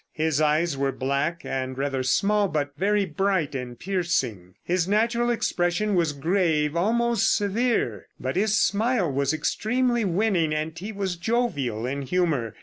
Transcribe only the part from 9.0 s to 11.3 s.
was extremely winning, and he was